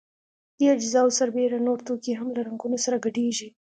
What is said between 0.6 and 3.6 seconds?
اجزاوو سربېره نور توکي هم له رنګونو سره ګډیږي.